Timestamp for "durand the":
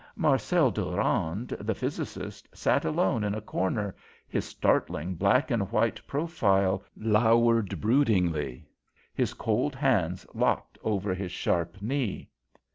0.71-1.75